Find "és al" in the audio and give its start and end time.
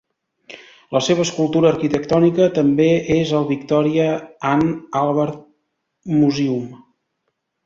3.17-3.45